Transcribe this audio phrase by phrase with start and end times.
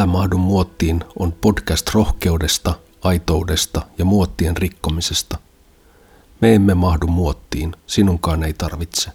[0.00, 5.38] Älä mahdu muottiin on podcast rohkeudesta, aitoudesta ja muottien rikkomisesta.
[6.40, 9.10] Me emme mahdu muottiin, sinunkaan ei tarvitse.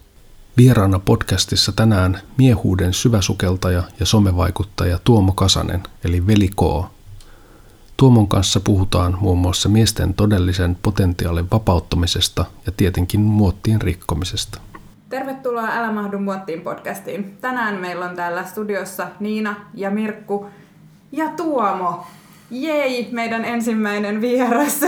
[0.57, 6.85] Vieraana podcastissa tänään miehuuden syväsukeltaja ja somevaikuttaja Tuomo Kasanen, eli Veli K.
[7.97, 14.61] Tuomon kanssa puhutaan muun muassa miesten todellisen potentiaalin vapauttamisesta ja tietenkin muottien rikkomisesta.
[15.09, 17.37] Tervetuloa Älä mahdu muottiin podcastiin.
[17.41, 20.45] Tänään meillä on täällä studiossa Niina ja Mirkku
[21.15, 22.07] ja Tuomo.
[22.51, 24.81] Jei, meidän ensimmäinen vieras.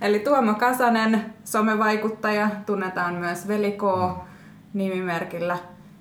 [0.00, 3.82] Eli Tuomo Kasanen, somevaikuttaja, tunnetaan myös Veli K
[4.74, 5.58] nimimerkillä.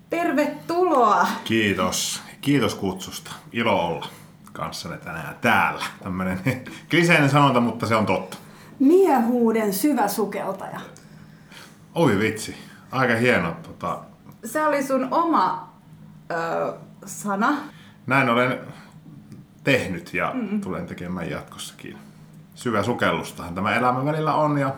[0.09, 1.27] Tervetuloa!
[1.43, 2.21] Kiitos.
[2.41, 3.31] Kiitos kutsusta.
[3.51, 4.07] Ilo olla
[4.53, 5.85] kanssanne tänään täällä.
[6.03, 6.39] Tämmöinen
[6.89, 8.37] kliseinen sanonta, mutta se on totta.
[8.79, 10.79] Miehuuden syvä sukeltaja.
[11.95, 12.55] Oi vitsi.
[12.91, 13.55] Aika hieno.
[13.63, 13.99] Tota...
[14.45, 15.73] Se oli sun oma
[16.31, 16.73] ö,
[17.05, 17.57] sana.
[18.07, 18.59] Näin olen
[19.63, 20.61] tehnyt ja mm.
[20.61, 21.97] tulen tekemään jatkossakin.
[22.55, 24.73] Syvä sukellustahan tämä elämän välillä on ja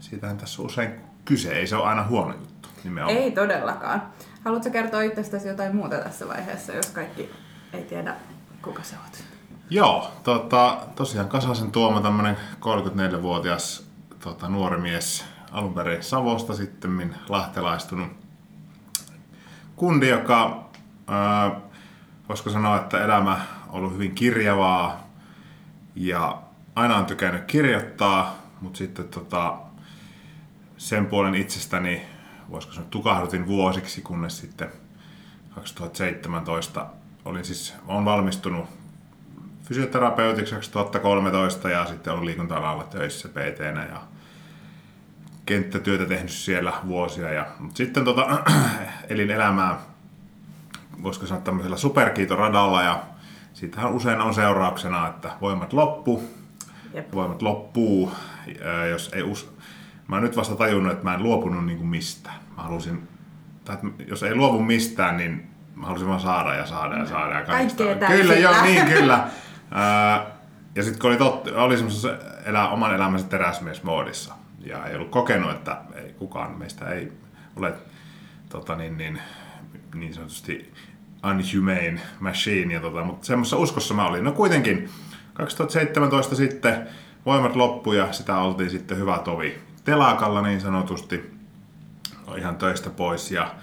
[0.00, 0.90] siitähän tässä usein
[1.24, 1.52] kyse.
[1.52, 2.68] Ei se ole aina huono juttu.
[2.84, 3.18] Nimenomaan.
[3.18, 4.02] Ei todellakaan.
[4.44, 7.30] Haluatko kertoa itsestäsi jotain muuta tässä vaiheessa, jos kaikki
[7.72, 8.14] ei tiedä,
[8.62, 9.24] kuka sä oot?
[9.70, 13.86] Joo, tota, tosiaan Kasasen Tuomo, tämmönen 34-vuotias
[14.20, 18.26] tota, nuori mies, alun perin Savosta sitten lahtelaistunut
[19.76, 20.64] kundi, joka
[21.06, 21.60] ää,
[22.28, 25.06] voisiko sanoa, että elämä ollut hyvin kirjavaa
[25.94, 26.42] ja
[26.74, 29.56] aina on tykännyt kirjoittaa, mutta sitten tota,
[30.76, 32.02] sen puolen itsestäni,
[32.50, 34.68] voisiko sanoa, tukahdutin vuosiksi, kunnes sitten
[35.54, 36.86] 2017
[37.24, 38.66] olin siis, olen valmistunut
[39.64, 43.58] fysioterapeutiksi 2013 ja sitten ollut liikunta-alalla töissä pt
[43.90, 44.02] ja
[45.46, 47.32] kenttätyötä tehnyt siellä vuosia.
[47.32, 48.44] Ja, mutta sitten tota,
[49.08, 49.78] elin elämää,
[51.02, 53.02] voisiko sanoa tämmöisellä superkiitoradalla ja
[53.56, 56.22] siitähän usein on seurauksena, että voimat loppu,
[56.94, 57.12] Jep.
[57.12, 58.12] voimat loppuu,
[58.90, 59.56] jos ei us...
[60.08, 62.36] Mä nyt vasta tajunnut, että mä en luopunut niin kuin mistään.
[62.56, 63.08] Mä halusin,
[63.64, 67.44] tai jos ei luovu mistään, niin mä halusin vaan saada ja saada ja saada ja
[67.44, 67.84] kaikista.
[68.06, 69.28] Kyllä, joo, niin kyllä.
[70.76, 72.10] ja sitten kun oli, totti, oli semmoisessa
[72.44, 77.12] elä, oman elämänsä teräsmiesmoodissa, ja ei ollut kokenut, että ei, kukaan meistä ei
[77.56, 77.74] ole
[78.48, 79.20] tota, niin, niin,
[79.94, 80.72] niin sanotusti
[81.30, 84.24] unhumane machine, ja tota, mutta semmoisessa uskossa mä olin.
[84.24, 84.88] No kuitenkin
[85.34, 86.88] 2017 sitten
[87.26, 91.30] voimat loppu ja sitä oltiin sitten hyvä tovi telakalla niin sanotusti,
[92.36, 93.54] ihan töistä pois ja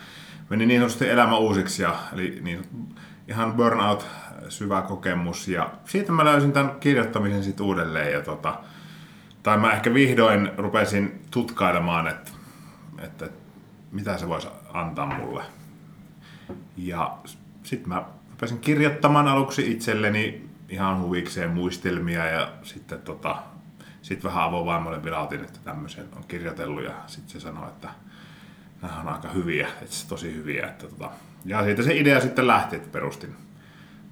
[0.49, 2.65] meni niin sanotusti elämä uusiksi ja eli niin,
[3.27, 4.07] ihan burnout
[4.49, 8.59] syvä kokemus ja siitä mä löysin tämän kirjoittamisen sitten uudelleen ja tota,
[9.43, 12.31] tai mä ehkä vihdoin rupesin tutkailemaan, että,
[12.99, 13.29] että
[13.91, 15.43] mitä se voisi antaa mulle.
[16.77, 17.17] Ja
[17.63, 23.35] sitten mä rupesin kirjoittamaan aluksi itselleni ihan huvikseen muistelmia ja sitten tota,
[24.01, 27.89] sit vähän avovaimoille vilautin, että tämmöisen on kirjoitellut ja sitten se sanoi, että
[28.81, 30.67] nämä on aika hyviä, että se tosi hyviä.
[30.67, 31.09] Että tota.
[31.45, 33.35] Ja siitä se idea sitten lähti, että perustin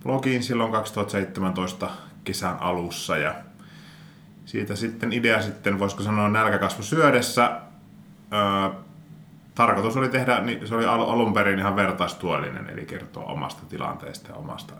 [0.03, 1.89] blogiin silloin 2017
[2.23, 3.35] kesän alussa ja
[4.45, 7.61] siitä sitten idea sitten, voisiko sanoa nälkäkasvu syödessä.
[8.33, 8.81] Öö,
[9.55, 14.35] tarkoitus oli tehdä, niin se oli alun perin ihan vertaistuolinen, eli kertoa omasta tilanteesta ja
[14.35, 14.73] omasta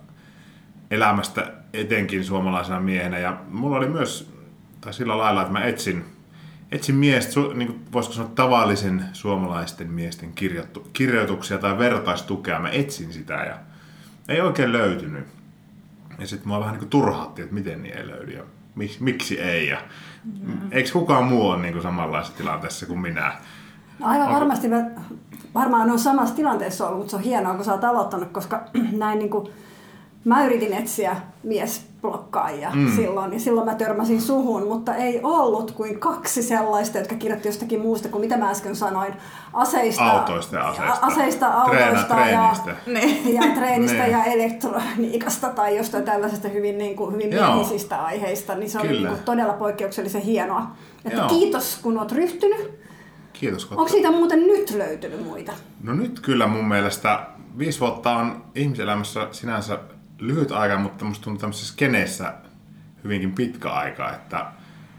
[0.91, 3.17] elämästä etenkin suomalaisena miehenä.
[3.17, 4.33] Ja mulla oli myös,
[4.81, 6.05] tai sillä lailla, että mä etsin,
[6.71, 12.59] etsin miestä, niin kuin voisiko sanoa tavallisen suomalaisten miesten kirjoittu, kirjoituksia tai vertaistukea.
[12.59, 13.57] Mä etsin sitä ja
[14.27, 15.27] ei oikein löytynyt.
[16.19, 18.31] Ja sitten mua vähän niin kuin turhatti, että miten niin ei löydy.
[18.31, 18.43] Ja
[18.75, 19.67] mik, miksi ei.
[19.67, 19.81] Ja,
[20.41, 20.57] mm.
[20.71, 23.33] Eikö kukaan muu ole niin kuin samanlaisessa tilanteessa kuin minä?
[24.01, 24.39] No aivan Onko...
[24.39, 24.67] varmasti.
[24.67, 24.85] Mä,
[25.53, 29.19] varmaan on samassa tilanteessa ollut, mutta se on hienoa, kun sä oot aloittanut, koska näin
[29.19, 29.47] niin kuin,
[30.25, 32.95] mä yritin etsiä miesblokkaajia mm.
[32.95, 37.81] silloin, niin silloin mä törmäsin suhun, mutta ei ollut kuin kaksi sellaista, jotka kirjoitti jostakin
[37.81, 39.13] muusta kuin mitä mä äsken sanoin.
[39.53, 40.99] Aseista, autoista ja aseista.
[41.01, 43.33] Aseista, autoista Treena, ja, niin.
[43.33, 48.79] ja treenistä ja elektroniikasta tai jostain tällaisesta hyvin, niin kuin, hyvin miehisistä aiheista, niin se
[48.79, 50.67] oli niin kuin, todella poikkeuksellisen hienoa.
[51.05, 51.29] Että Joo.
[51.29, 52.80] kiitos kun oot ryhtynyt.
[53.33, 53.65] Kiitos.
[53.65, 55.51] Onko siitä muuten nyt löytynyt muita?
[55.83, 59.79] No nyt kyllä mun mielestä viisi vuotta on ihmiselämässä sinänsä
[60.19, 62.33] lyhyt aika, mutta musta tuntuu tämmöisessä skeneessä
[63.03, 64.45] hyvinkin pitkä aika, että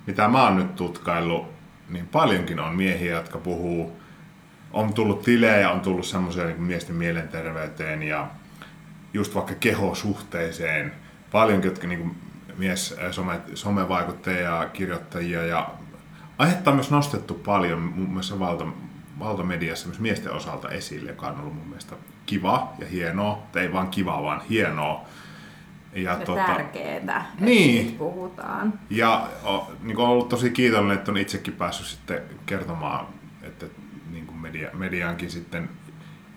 [0.07, 1.47] mitä mä oon nyt tutkaillut,
[1.89, 3.97] niin paljonkin on miehiä, jotka puhuu,
[4.73, 8.31] on tullut tilejä, on tullut semmoisia niin miesten mielenterveyteen ja
[9.15, 10.93] just vaikka kehosuhteeseen,
[11.33, 12.17] paljonkin, jotka niin
[12.59, 15.71] mies, some, somevaikuttajia, kirjoittajia ja
[16.43, 18.67] aihetta on myös nostettu paljon mun mielestä valta,
[19.19, 21.97] valtamediassa myös miesten osalta esille, joka on ollut mun mielestä
[22.27, 25.05] kiva ja hienoa, ei vaan kiva, vaan hienoa.
[25.95, 27.93] Ja, Ja tärkeetä, että Niin.
[27.93, 28.73] puhutaan.
[28.91, 33.07] Ja o, niin kuin on ollut tosi kiitollinen, että on itsekin päässyt sitten kertomaan,
[33.43, 33.67] että
[34.11, 35.69] niin kuin media, mediaankin sitten,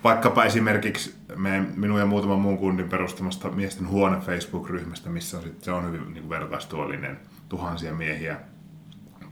[0.04, 5.64] vaikkapa esimerkiksi me, minun ja muutaman muun kunnin perustamasta miesten huone Facebook-ryhmästä, missä on sit,
[5.64, 7.20] se on hyvin niin kuin vertaistuollinen,
[7.50, 8.38] tuhansia miehiä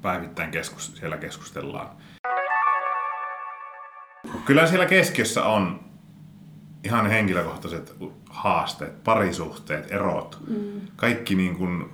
[0.04, 1.90] päivittäin keskus, siellä keskustellaan.
[4.46, 5.80] Kyllä siellä keskiössä on
[6.84, 7.96] ihan henkilökohtaiset
[8.30, 10.82] haasteet, parisuhteet, erot, mm.
[10.96, 11.90] kaikki niin kuin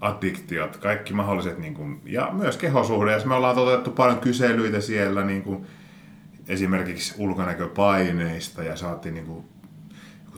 [0.00, 3.12] addiktiot, kaikki mahdolliset, niin kuin, ja myös kehosuhde.
[3.12, 5.66] Ja me ollaan toteutettu paljon kyselyitä siellä, niin kuin,
[6.48, 9.44] esimerkiksi ulkonäköpaineista, ja saatiin niin kuin,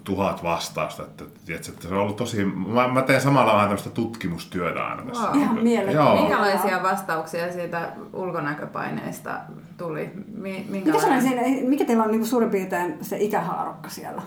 [0.06, 1.03] tuhat vastausta.
[1.03, 2.44] Että, tiedätkö, että se on ollut tosi...
[2.44, 5.29] Mä, mä teen samalla vähän tämmöistä tutkimustyötä aina tässä.
[5.29, 5.67] Wow.
[5.67, 5.93] Ihan.
[5.93, 6.20] Joo.
[6.20, 9.31] Minkälaisia vastauksia siitä ulkonäköpaineista
[9.79, 10.11] tuli?
[10.35, 14.23] Mi- Mikä, se on siinä, mikä teillä on niinku suurin piirtein se ikähaarukka siellä?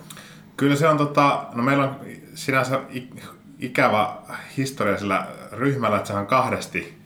[0.58, 1.96] Kyllä se on, tota, no meillä on
[2.34, 2.80] sinänsä
[3.60, 4.14] ikävä
[4.58, 6.99] historia sillä ryhmällä, että sehän on kahdesti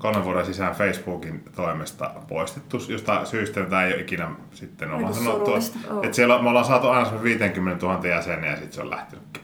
[0.00, 5.18] kolmen vuoden sisään Facebookin toimesta poistettu, josta syystä tämä ei ole ikinä sitten ollaan Aika
[5.18, 8.90] sanottu, että, siellä me ollaan saatu aina semmoinen 50 000 jäseniä ja sitten se on
[8.90, 9.42] lähtenytkin.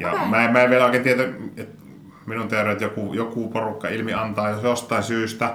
[0.00, 0.26] Ja Okei.
[0.26, 1.22] mä, en, mä en vielä oikein tiedä,
[1.56, 1.84] että
[2.26, 5.54] minun teoria, että joku, joku porukka ilmi antaa jos jostain syystä,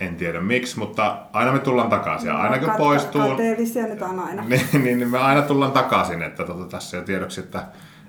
[0.00, 2.28] en tiedä miksi, mutta aina me tullaan takaisin.
[2.28, 4.44] Ja aina kun Kat- poistuu, Kateellisia nyt on aina.
[4.48, 7.64] niin, niin, niin me aina tullaan takaisin, että tota, tässä jo tiedoksi, että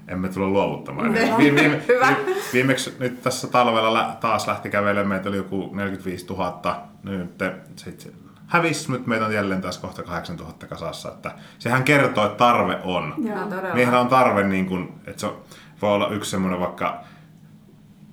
[0.08, 1.12] emme tule luovuttamaan.
[1.14, 1.34] Ne.
[1.38, 2.08] Viime, viime, Hyvä.
[2.26, 7.44] vi- viimeksi nyt tässä talvella lä- taas lähti kävelemään, meitä oli joku 45 000, nyt
[7.76, 8.14] sit
[8.48, 12.80] hävisi, nyt meitä on jälleen taas kohta 8 000 kasassa, että sehän kertoo, että tarve
[12.84, 13.14] on.
[13.18, 13.40] Joo.
[13.46, 13.74] Todella.
[13.76, 15.38] Miehillä on tarve, niin kuin, että se on-
[15.82, 17.00] voi olla yksi semmoinen vaikka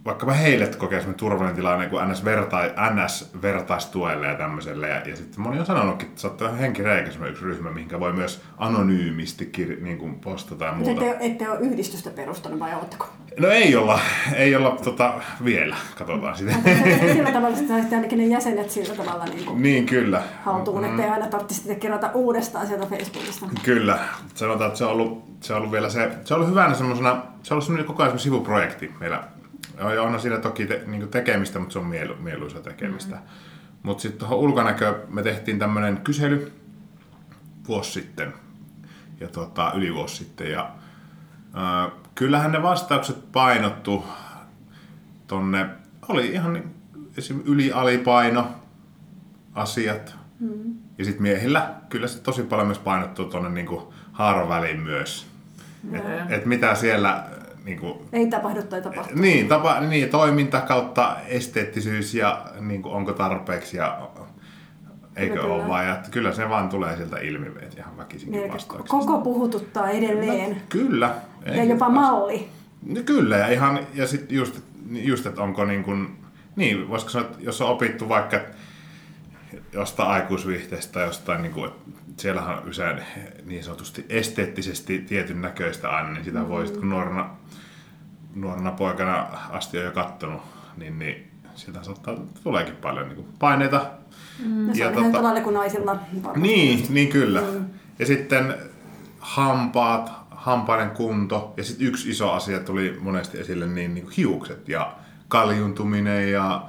[0.05, 2.59] vaikkapa heille kokee semmoinen turvallinen tilanne kuin NS, verta,
[2.95, 4.89] NS vertaistuelle ja tämmöiselle.
[4.89, 8.43] Ja, ja sitten moni on sanonutkin, että saattaa olla henkireikä yksi ryhmä, mihinkä voi myös
[8.59, 11.07] anonyymisti kir, niin kuin postata ja Mutta muuta.
[11.07, 13.07] ette, ette ole yhdistystä perustanut vai oletteko?
[13.39, 14.01] No ei olla,
[14.35, 15.15] ei olla tota,
[15.45, 16.55] vielä, katsotaan sitä.
[17.13, 20.23] sillä tavalla että ainakin ne jäsenet sillä tavalla niin kuin niin kyllä.
[20.45, 23.47] haltuun, ettei aina tarvitsisi sitten kerätä uudestaan sieltä Facebookista.
[23.63, 23.99] Kyllä.
[24.35, 27.23] Sanotaan, että se on ollut, se on ollut vielä se, se on ollut hyvänä semmoisena,
[27.43, 29.23] se on ollut semmoinen koko ajan sivuprojekti meillä.
[29.81, 33.17] Ja on siinä toki te, niin tekemistä, mutta se on mielu, mieluisa tekemistä.
[33.17, 33.23] Mm.
[33.83, 36.53] Mutta sitten tuohon ulkonäköön me tehtiin tämmöinen kysely
[37.69, 38.33] vuosi sitten,
[39.21, 40.51] ja tota, yli vuosi sitten.
[40.51, 40.71] Ja,
[41.57, 44.05] äh, kyllähän ne vastaukset painottu
[45.27, 45.67] tonne,
[46.09, 46.75] oli ihan niin,
[47.19, 47.43] esim.
[47.45, 48.51] yli-alipaino
[49.55, 50.17] asiat.
[50.41, 50.75] Mm.
[50.99, 55.27] Ja sitten miehillä kyllä se tosi paljon myös painottuu tuonne niinku haaroväliin myös.
[55.93, 57.25] Että et mitä siellä
[57.65, 59.11] niinku, Ei tapahdu tai tapahdu.
[59.15, 64.09] niin, tapa, niin, toiminta kautta esteettisyys ja niin kuin, onko tarpeeksi ja
[65.17, 65.69] eikö Kyllä, ole kyllä.
[65.75, 68.91] vai, että kyllä se vaan tulee sieltä ilmi että ihan väkisinkin Niin, vastauksesta.
[68.99, 70.63] koko puhututtaa edelleen.
[70.69, 71.15] Kyllä.
[71.47, 72.49] ja jopa malli.
[72.87, 74.61] No, kyllä, ja, ihan, ja sitten just,
[74.91, 76.09] just, että onko niin kuin,
[76.57, 78.41] niin, voisiko sanoa, että jos on opittu vaikka
[79.73, 81.81] jostain aikuisviihteestä tai jostain, niin kuin, että
[82.21, 83.03] siellähän on usein
[83.45, 86.53] niin sanotusti esteettisesti tietyn näköistä aina, niin sitä mm-hmm.
[86.53, 87.31] voi sitten kun nuorena,
[88.35, 90.43] nuorena poikana asti on jo kattonut,
[90.77, 93.87] niin, niin sieltä saattaa, tuleekin paljon niin kuin paineita.
[94.45, 94.67] Mm.
[94.67, 96.41] No se on ihan tavalla kuin naisilla varmasti.
[96.41, 97.41] Niin, niin kyllä.
[97.41, 97.65] Mm.
[97.99, 98.55] Ja sitten
[99.19, 104.69] hampaat, hampaiden kunto ja sitten yksi iso asia tuli monesti esille, niin, niin kuin hiukset
[104.69, 104.93] ja
[105.29, 106.63] kaljuntuminen ja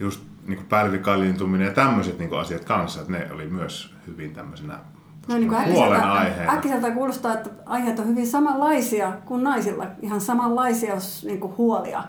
[0.00, 4.34] just niin kuin pälvikaljuuntuminen ja tämmöiset niin kuin asiat kanssa, että ne oli myös hyvin
[4.34, 4.78] tämmöisenä
[5.28, 6.00] No niin kuin huolen
[6.48, 9.86] äkkiseltä, kuulostaa, että aiheet on hyvin samanlaisia kuin naisilla.
[10.02, 12.02] Ihan samanlaisia jos, niin kuin huolia.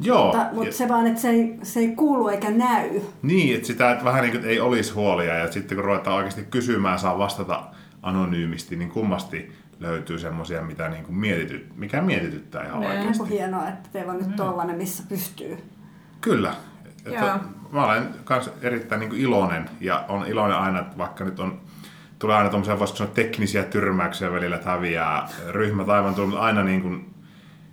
[0.00, 3.00] Joo, Mutta, ja, mutta se vaan, että se ei, se ei kuulu eikä näy.
[3.22, 6.16] niin, että sitä että vähän niin kuin, että ei olisi huolia ja sitten kun ruvetaan
[6.16, 7.62] oikeasti kysymään, saa vastata
[8.02, 12.86] anonyymisti, niin kummasti löytyy semmoisia, mitä niin kuin mietityt, mikä mietityttää ihan Ne.
[12.86, 13.22] oikeasti.
[13.22, 15.58] Onko hienoa, että teillä on nyt tollanen, missä pystyy.
[16.20, 16.54] Kyllä.
[17.04, 17.38] Että Joo.
[17.74, 21.60] Mä olen myös erittäin niin iloinen ja on iloinen aina, että vaikka nyt on
[22.18, 26.62] tulee aina tuommoisia, voisiko sanoa, teknisiä tyrmäyksiä välillä, että häviää ryhmät aivan tullut, mutta aina
[26.62, 27.14] niin kuin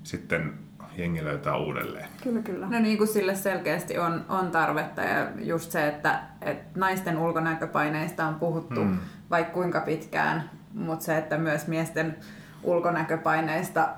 [0.04, 0.54] sitten
[0.98, 2.06] jengi löytää uudelleen.
[2.24, 2.68] Kyllä, kyllä.
[2.68, 8.26] No niin kuin sille selkeästi on, on tarvetta ja just se, että, että naisten ulkonäköpaineista
[8.26, 8.98] on puhuttu Hmm.
[9.30, 12.16] vaikka kuinka pitkään, mutta se, että myös miesten
[12.64, 13.90] ulkonäköpaineista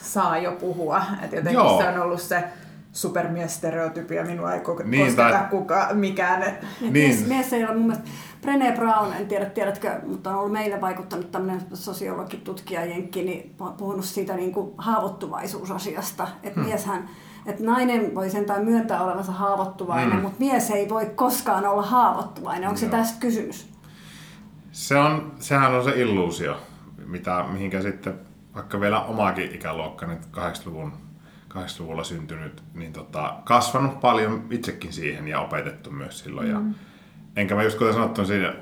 [0.00, 1.02] saa jo puhua.
[1.22, 1.78] Että jotenkin Joo.
[1.78, 2.44] se on ollut se
[2.92, 6.42] supermiesstereotypia, minua ei ko- Niin, kosketa tai- kuka, mikään.
[6.42, 6.92] Ja Niin.
[6.92, 8.08] mies, mies ei ole mun mielestä,
[8.42, 13.54] Brené Brown, en tiedä tiedätkö, mutta on ollut meille vaikuttanut tämmöinen sosiologi, tutkija Jenkki, niin
[13.76, 16.28] puhunut siitä niin kuin haavoittuvaisuusasiasta.
[16.42, 16.68] Että hmm.
[16.68, 17.08] mieshän,
[17.46, 20.22] että nainen voi sentään myöntää olevansa haavoittuvainen, Hmm.
[20.22, 22.68] mutta mies ei voi koskaan olla haavoittuvainen.
[22.68, 22.90] Onko se Joo.
[22.96, 23.68] tästä kysymys?
[24.72, 26.56] Se on, sehän on se illuusio,
[27.06, 28.14] mitä, mihinkä sitten
[28.54, 30.92] vaikka vielä omaakin ikäluokkani, 80-luvun
[31.52, 36.48] 80-luvulla syntynyt, niin tota, kasvanut paljon itsekin siihen ja opetettu myös silloin.
[36.48, 36.52] Mm.
[36.52, 36.60] Ja,
[37.36, 38.54] enkä mä just kuten sanottu, siinä,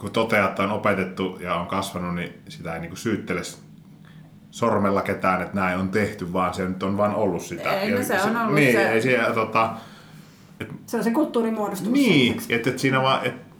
[0.00, 3.40] kun toteaa, että on opetettu ja on kasvanut, niin sitä ei niinku syyttele
[4.50, 7.72] sormella ketään, että näin on tehty, vaan se nyt on vaan ollut sitä.
[7.72, 8.88] Ei, no ja se on ollut niin, se.
[8.88, 9.74] Ei siellä, tota,
[10.86, 11.90] Se on se kulttuurimuodostus.
[11.90, 13.54] niin, että, että siinä vaan, että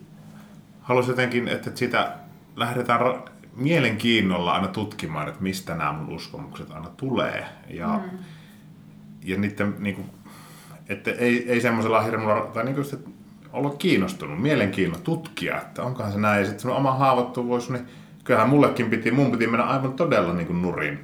[0.81, 2.13] haluaisin jotenkin, että, että sitä
[2.57, 7.47] lähdetään ra- mielenkiinnolla aina tutkimaan, että mistä nämä mun uskomukset aina tulee.
[7.69, 8.19] Ja, mm.
[9.25, 10.11] Ja niiden, niin kuin,
[10.89, 13.11] että ei, ei semmoisella hirmulla, tai niin kuin, että
[13.53, 16.41] olla kiinnostunut, mielenkiinno tutkia, että onkohan se näin.
[16.41, 17.87] Ja sitten oma haavoittuvuus, niin
[18.25, 20.99] kyllähän mullekin piti, mun piti mennä aivan todella niin kuin nurin.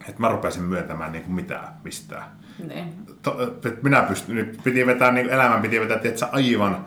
[0.00, 2.24] Että mä rupesin myöntämään niin kuin mitään, mistään
[2.68, 2.94] Niin.
[3.22, 3.36] to,
[3.82, 6.86] minä pystyn, nyt piti vetää, niin elämän piti vetää, tiedätkö, aivan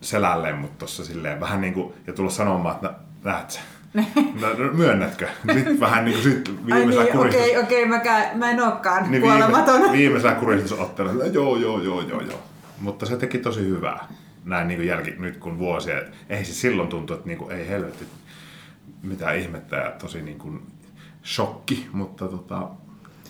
[0.00, 3.60] selälleen mut tossa silleen, vähän niin kuin, ja tulla sanomaan, että näet sä,
[4.40, 5.28] no, myönnätkö?
[5.44, 9.10] Nyt vähän niin kuin sit viimeisellä niin, kuristus, okei, okei, mä, käyn, mä en ookaan
[9.10, 9.80] niin kuolematon.
[9.80, 12.38] viime, viimeisellä kuristusotteella, joo, joo, joo, joo, joo.
[12.80, 14.06] Mutta se teki tosi hyvää.
[14.44, 17.68] Näin niin kuin jälki, nyt kun vuosia, ei se silloin tuntu, että niin kuin, ei
[17.68, 18.04] helvetti,
[19.02, 20.62] mitä ihmettä ja tosi niin kuin
[21.24, 22.68] shokki, mutta tota,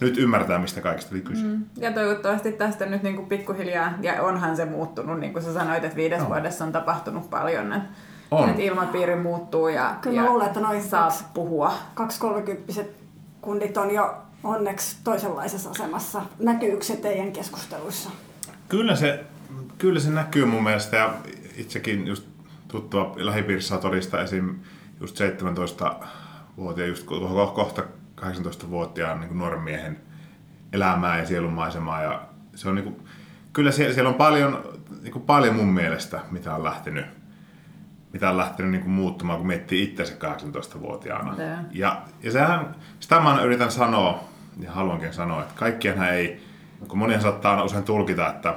[0.00, 1.44] nyt ymmärtää, mistä kaikista oli kyse.
[1.44, 1.64] Mm.
[1.76, 5.84] Ja toivottavasti tästä nyt niin kuin pikkuhiljaa, ja onhan se muuttunut, niin kuin sä sanoit,
[5.84, 6.28] että viides Joo.
[6.28, 7.88] vuodessa on tapahtunut paljon, että,
[8.32, 8.48] On.
[8.48, 11.72] että ilmapiiri muuttuu ja, Kyllä ja mä luulen, että noin saa kaksi- puhua.
[11.94, 12.84] 2-30
[13.40, 16.22] kundit on jo onneksi toisenlaisessa asemassa.
[16.38, 18.10] Näkyykö se teidän keskusteluissa?
[18.68, 19.24] Kyllä se,
[19.78, 21.14] kyllä se näkyy mun mielestä ja
[21.56, 22.24] itsekin just
[22.68, 24.54] tuttua lähipiirissä saa todistaa esim.
[25.00, 27.82] just 17-vuotiaan, just ko- kohta
[28.20, 30.00] 18-vuotiaan niin nuoren miehen
[30.72, 32.22] elämää ja sielunmaisemaa ja
[32.54, 33.06] se on niin kuin,
[33.52, 34.64] kyllä siellä, siellä on paljon,
[35.02, 37.06] niin kuin paljon mun mielestä, mitä on lähtenyt
[38.12, 41.42] mitä on lähtenyt niin kuin muuttumaan, kun miettii itse 18-vuotiaana.
[41.42, 41.56] Joo.
[41.70, 44.24] Ja, ja sehän, sitä mä yritän sanoa,
[44.60, 46.42] ja haluankin sanoa, että kaikkienhan ei,
[46.88, 48.54] kun monihan saattaa aina usein tulkita, että,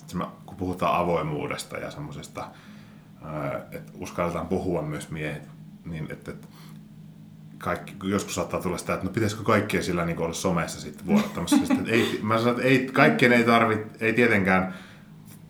[0.00, 2.44] että mä, kun puhutaan avoimuudesta ja semmoisesta,
[3.72, 5.48] että uskalletaan puhua myös miehet,
[5.84, 6.46] niin että, että
[7.58, 11.56] kaikki, joskus saattaa tulla sitä, että no pitäisikö kaikkien sillä niin olla somessa sitten vuodattamassa.
[11.56, 14.74] Sitten, että ei, mä sanon, että ei, kaikkien ei tarvitse, ei tietenkään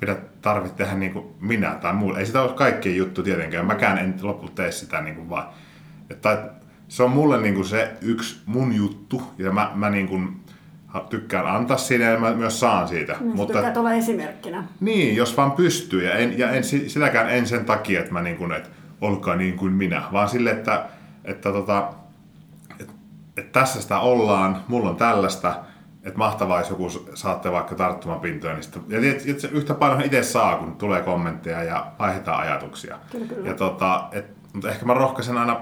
[0.01, 2.15] pidä tarvitse tehdä niin kuin minä tai muu.
[2.15, 3.67] Ei sitä ole kaikkien juttu tietenkään.
[3.67, 5.49] Mäkään en lopulta tee sitä niin kuin vaan.
[6.11, 6.51] Että
[6.89, 10.41] se on mulle niin kuin se yksi mun juttu ja mä, mä niin kuin
[11.11, 13.17] tykkään antaa siinä ja mä myös saan siitä.
[13.21, 13.55] Niin, Mutta...
[13.55, 14.65] Tykkäät olla esimerkkinä.
[14.81, 16.05] Niin, jos vaan pystyy.
[16.05, 18.69] Ja, en, ja en, si- sitäkään en sen takia, että mä niin kuin, että
[19.01, 20.85] olkaa niin kuin minä, vaan sille, että,
[21.25, 21.93] että, tota,
[22.81, 22.93] että,
[23.37, 25.55] että tässä sitä ollaan, mulla on tällaista,
[26.09, 29.75] että mahtavaa, jos joku saatte vaikka tarttumaan pintoja, niin sitten, ja tiedät, että se yhtä
[29.75, 32.99] paljon itse saa, kun tulee kommentteja ja vaihdetaan ajatuksia.
[33.13, 33.49] Kyllä, kyllä.
[33.49, 35.61] Ja tota, et, mutta ehkä mä rohkaisen aina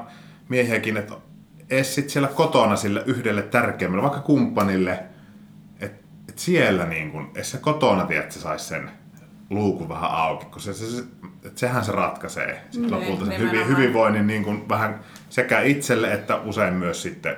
[0.49, 1.15] miehiäkin, että
[1.71, 5.03] edes sit siellä kotona sille yhdelle tärkeimmälle, vaikka kumppanille,
[5.81, 8.91] että et siellä niin kun, edes se kotona, tiedät, se saisi sen
[9.51, 11.05] luukun vähän auki, kun se, se, se
[11.55, 16.37] sehän se ratkaisee sit Niin, lopulta sen hyvin, hyvinvoinnin niin kun vähän sekä itselle että
[16.37, 17.37] usein myös sitten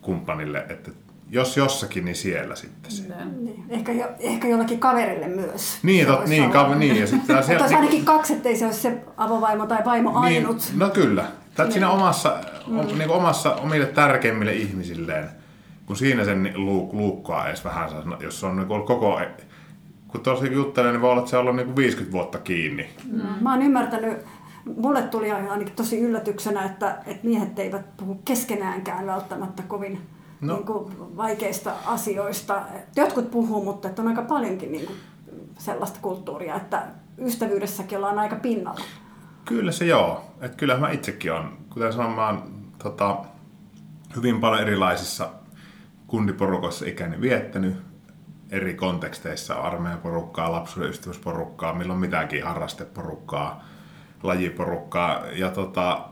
[0.00, 0.90] kumppanille, että
[1.30, 3.02] jos jossakin, niin siellä sitten se.
[3.40, 3.64] Niin.
[3.68, 5.78] Ehkä, jo, ehkä jollakin kaverille myös.
[5.82, 8.98] Niin, tot, niin, ka, niin, ja sitten Että olisi ainakin kaksi, ettei se olisi se
[9.16, 10.56] avovaimo tai vaimo ainut.
[10.56, 11.24] Niin, no kyllä.
[11.54, 12.98] Tät siinä omassa, mm.
[12.98, 15.28] niin omassa omille tärkeimmille ihmisilleen,
[15.86, 19.20] kun siinä sen luuk, luukkaa edes vähän, saa- jos se on niin ollut koko,
[20.08, 22.88] kun tosiaan juttelee, niin voi olla, että se on ollut niin 50 vuotta kiinni.
[23.12, 23.22] Mm.
[23.40, 24.18] Mä oon ymmärtänyt,
[24.76, 30.00] mulle tuli ainakin tosi yllätyksenä, että, että miehet eivät puhu keskenäänkään välttämättä kovin
[30.40, 30.54] No.
[30.54, 32.62] niin kuin, vaikeista asioista.
[32.96, 34.98] Jotkut puhuu, mutta että on aika paljonkin niin kuin,
[35.58, 36.86] sellaista kulttuuria, että
[37.18, 38.84] ystävyydessäkin ollaan aika pinnalla.
[39.44, 40.24] Kyllä se joo.
[40.40, 41.58] Et kyllähän mä itsekin on.
[41.70, 42.42] Kuten sanoin, mä oon
[42.82, 43.16] tota,
[44.16, 45.30] hyvin paljon erilaisissa
[46.06, 47.76] kundiporukoissa ikäni viettänyt
[48.50, 53.64] eri konteksteissa, armeijaporukkaa, lapsuuden ystävyysporukkaa, milloin mitäkin harrasteporukkaa,
[54.22, 56.04] lajiporukkaa ja tota,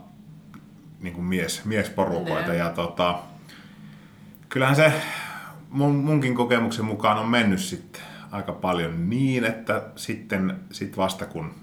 [1.01, 2.49] niin kuin mies, miesporukoita.
[2.49, 2.59] Niin.
[2.59, 3.19] Ja tota,
[4.49, 4.93] kyllähän se
[5.71, 11.55] mun, munkin kokemuksen mukaan on mennyt sitten aika paljon niin, että sitten sit vasta kun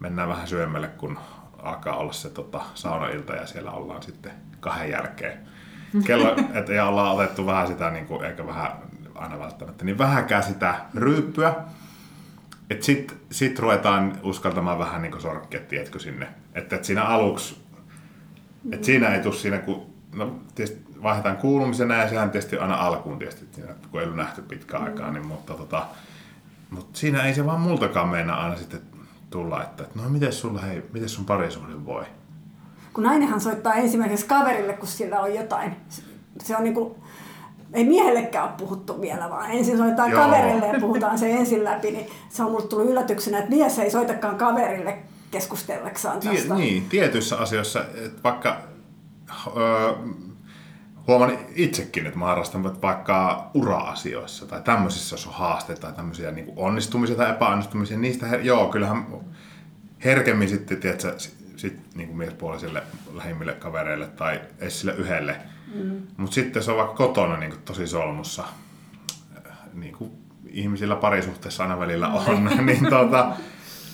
[0.00, 1.18] mennään vähän syömälle, kun
[1.58, 5.38] alkaa olla se tota, saunailta ja siellä ollaan sitten kahden jälkeen.
[6.06, 8.70] Kello, et, ja ollaan otettu vähän sitä, niin kuin, eikä vähän
[9.14, 11.54] aina välttämättä, niin vähäkään sitä ryyppyä.
[12.70, 16.28] Että sit, sit ruvetaan uskaltamaan vähän niin kuin sorkkia, tiedätkö sinne.
[16.54, 17.62] Että et siinä aluksi,
[18.72, 23.18] että siinä ei tule siinä, kun no, tietysti vaihdetaan kuulumisena ja sehän tietysti aina alkuun
[23.18, 23.46] tietysti,
[23.90, 25.86] kun ei ollut nähty pitkään aikaa, niin, mutta, tota,
[26.70, 28.80] mutta siinä ei se vaan multakaan meinaa aina sitten
[29.30, 32.04] tulla, että no miten sulla, hei, miten sun parisuhde voi?
[32.92, 35.76] Kun nainenhan soittaa ensimmäiseksi kaverille, kun sillä on jotain
[36.40, 36.96] se on niinku,
[37.72, 40.24] ei miehellekään ole puhuttu vielä, vaan ensin soitetaan Joo.
[40.24, 43.90] kaverille ja puhutaan se ensin läpi, niin se on mulle tullut yllätyksenä, että mies ei
[43.90, 44.98] soitakaan kaverille
[45.30, 46.54] keskustelleksaan Tie, tästä.
[46.54, 48.56] niin, tietyissä asioissa, että vaikka
[49.56, 49.92] öö,
[51.06, 56.52] huomaan itsekin, että mä harrastan vaikka ura-asioissa tai tämmöisissä, jos on haasteita tai tämmöisiä niin
[56.56, 59.06] onnistumisia tai epäonnistumisia, niistä, her- joo, kyllähän
[60.04, 61.14] herkemmin sitten, tiedätkö,
[61.56, 62.82] sit, niin kuin miespuolisille
[63.14, 65.36] lähimmille kavereille tai edes sille yhdelle.
[65.74, 66.02] Mm.
[66.16, 68.44] Mutta sitten se on vaikka kotona niin kuin tosi solmussa,
[69.74, 70.10] niin kuin
[70.46, 73.32] ihmisillä parisuhteessa aina välillä on, niin tuota,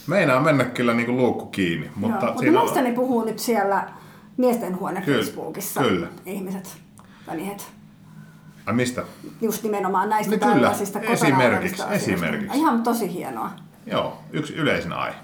[0.07, 1.91] meinaa mennä kyllä niin kuin luukku kiinni.
[1.95, 3.89] Mutta, Mutta, mutta siinä nostani puhuu nyt siellä
[4.37, 6.07] miesten huone Kyllä, Facebookissa kyllä.
[6.27, 6.77] ihmiset
[7.29, 7.73] tai miehet.
[8.67, 9.03] Ai mistä?
[9.41, 12.59] Just nimenomaan näistä No kyllä, tällaisista kotona esimerkiksi, esimerkiksi.
[12.59, 13.51] Ihan tosi hienoa.
[13.87, 15.17] Joo, yksi yleisin aihe.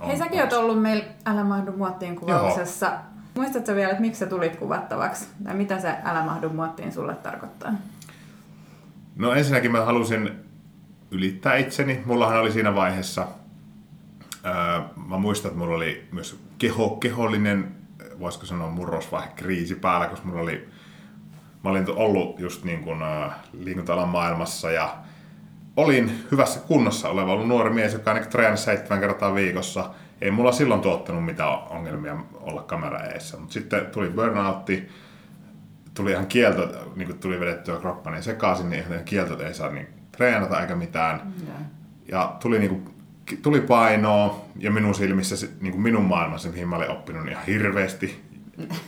[0.00, 2.20] On- Hei, säkin oot ollut meillä Älä mahdu muottiin Joo.
[2.20, 2.92] kuvauksessa.
[3.34, 5.26] Muistatko vielä, että miksi sä tulit kuvattavaksi?
[5.44, 7.72] Tai mitä se Älä mahdu muottiin sulle tarkoittaa?
[9.16, 10.30] No ensinnäkin mä halusin
[11.10, 12.02] ylittää itseni.
[12.04, 13.26] Mullahan oli siinä vaiheessa,
[14.44, 17.74] ää, mä muistan, että mulla oli myös keho, kehollinen,
[18.18, 20.68] voisiko sanoa murrosvaihe, kriisi päällä, koska mulla oli,
[21.64, 24.96] mä olin ollut just niin kuin ää, liikunta maailmassa ja
[25.76, 29.90] olin hyvässä kunnossa oleva ollut nuori mies, joka niin treenasi seitsemän kertaa viikossa.
[30.20, 34.88] Ei mulla silloin tuottanut mitään ongelmia olla kamera eessä, mutta sitten tuli burnoutti,
[35.94, 40.60] tuli ihan kielto, niin kuin tuli vedettyä kroppani sekaisin, niin ihan ei saa niin treenata
[40.60, 41.32] eikä mitään.
[42.08, 42.94] Ja tuli, niin kuin,
[43.42, 47.44] tuli painoa ja minun silmissä, niin kuin minun maailmassa, mihin mä olin oppinut niin ihan
[47.44, 48.29] hirveästi,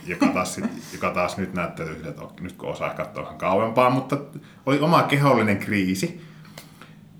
[0.05, 3.89] joka taas, sit- joka taas nyt näyttää yhdeltä, että nyt kun osaa katsoa vähän kauempaa,
[3.89, 4.17] mutta
[4.65, 6.21] oli oma kehollinen kriisi.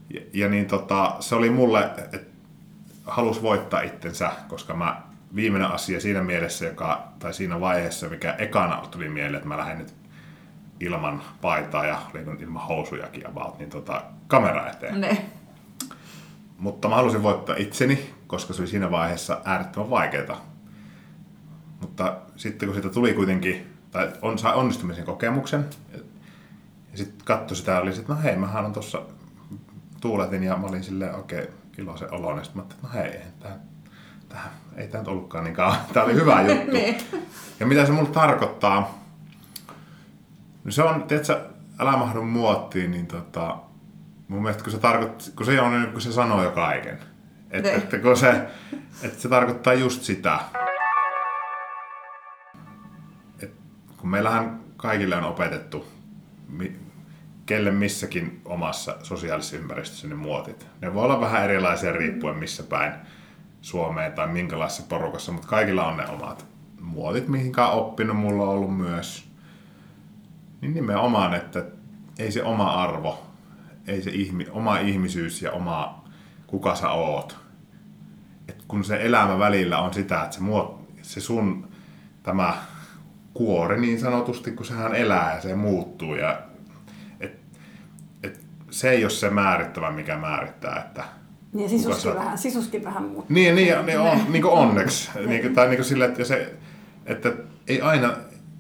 [0.10, 2.20] Ja, ja niin tota, se oli mulle, että
[3.06, 5.02] halus voittaa itsensä, koska mä
[5.36, 9.78] viimeinen asia siinä mielessä, joka, tai siinä vaiheessa, mikä ekana tuli mieleen, että mä lähden
[9.78, 9.94] nyt
[10.80, 12.02] ilman paitaa ja
[12.39, 15.02] ilman housujakin about, niin tota, kamera eteen.
[15.02, 15.26] Ne.
[16.58, 20.53] Mutta mä halusin voittaa itseni, koska se oli siinä vaiheessa äärettömän vaikeaa.
[21.84, 25.65] Mutta sitten kun siitä tuli kuitenkin, tai on, sai onnistumisen kokemuksen,
[26.91, 29.02] ja sitten katsoi sitä oli, että no hei, mähän on tuossa
[30.02, 32.46] tuuletin ja mä olin silleen oikein iloisen oloinen.
[32.46, 33.60] Sitten mä että no hei, eihän tää,
[34.30, 35.76] tää, ei tämä nyt ollutkaan niin kauan.
[35.93, 36.72] Tämä oli hyvä juttu.
[36.72, 36.98] Niin.
[37.60, 39.00] Ja mitä se mulle tarkoittaa?
[40.63, 41.41] No se on, tiedätkö,
[41.80, 43.58] älä mahdu muottiin, niin tota,
[44.28, 47.00] mun mielestä kun se, tarkoit, kun se on, kun se sanoo jo kaiken.
[47.52, 47.76] Että, Ne.
[47.76, 48.41] että, kun se,
[49.02, 50.39] että se tarkoittaa just sitä.
[54.04, 55.88] Kun meillähän kaikille on opetettu,
[56.50, 56.76] mi,
[57.46, 60.68] kelle missäkin omassa sosiaalisessa ympäristössä ne muotit.
[60.82, 62.94] Ne voi olla vähän erilaisia riippuen missä päin
[63.62, 66.46] Suomeen tai minkälaisessa porukassa, mutta kaikilla on ne omat
[66.82, 68.18] muotit, mihinkä on oppinut.
[68.18, 69.32] Mulla on ollut myös
[70.62, 71.66] niin nimenomaan, että
[72.20, 73.26] ei se oma arvo,
[73.88, 76.04] ei se ihmi, oma ihmisyys ja oma
[76.48, 77.38] kuka sä oot.
[78.48, 81.68] Et kun se elämä välillä on sitä, että se, muot, se sun
[82.24, 82.73] tämä
[83.34, 86.15] kuori niin sanotusti, kun sehän elää ja se muuttuu.
[86.15, 86.39] Ja,
[87.19, 87.39] et,
[88.24, 91.04] et, se ei ole se määrittävä, mikä määrittää, että
[91.54, 93.26] Niin sisuskin sä- vähän, sisuskin vähän muuttuu.
[93.36, 95.12] niin, niin, niin, on, niin kuin onneksi.
[95.28, 96.54] Niin kuin, tai niin kuin sille, että, se,
[97.06, 97.34] että
[97.67, 98.08] ei aina,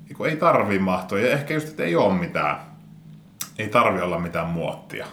[0.09, 1.19] niin ei tarvii mahtua.
[1.19, 2.57] Ja ehkä just, että ei ole mitään,
[3.59, 5.05] ei tarvi olla mitään muottia.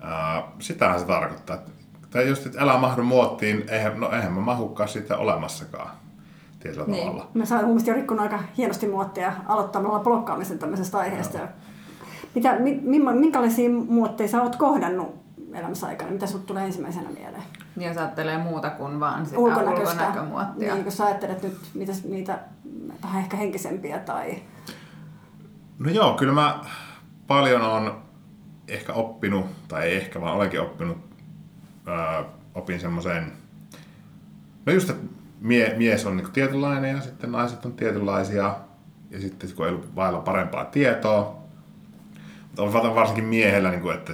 [0.00, 1.58] Ää, sitähän se tarkoittaa.
[2.10, 5.90] Tai just, että älä mahdu muottiin, eihän, no eihän mä mahukaan siitä olemassakaan
[6.60, 7.06] tietyllä Niin.
[7.06, 7.28] tavalla.
[7.34, 11.38] Mä saan mun mielestä jo rikkonut aika hienosti muottia aloittamalla blokkaamisen tämmöisestä aiheesta.
[12.34, 12.80] Mitä, mi,
[13.14, 15.14] minkälaisia muotteja sä oot kohdannut
[15.54, 16.10] elämässä aikana?
[16.10, 17.42] Mitä sut tulee ensimmäisenä mieleen?
[17.76, 19.90] Niin jos ajattelee muuta kuin vaan sitä Ulkonäköistä.
[20.04, 20.74] ulkonäkömuottia.
[20.74, 22.38] Niin, kun sä ajattelet nyt mitä, niitä
[23.02, 24.42] vähän ehkä henkisempiä tai...
[25.78, 26.60] No joo, kyllä mä
[27.26, 28.02] paljon on
[28.68, 30.98] ehkä oppinut, tai ei ehkä, vaan olenkin oppinut,
[31.86, 33.32] ää, opin semmoisen,
[34.66, 35.02] no just, että
[35.40, 38.56] mie, mies on niinku tietynlainen ja sitten naiset on tietynlaisia,
[39.10, 41.42] ja sitten kun ei ollut vailla parempaa tietoa,
[42.42, 44.12] mutta on va- varsinkin miehellä, niin kuin, että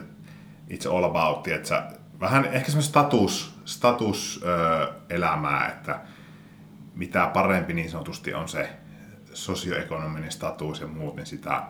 [0.70, 1.82] it's all about, että sä,
[2.20, 6.00] vähän ehkä semmoista status, status ö, elämää, että
[6.94, 8.70] mitä parempi niin sanotusti on se
[9.32, 11.62] sosioekonominen status ja muut, niin sitä,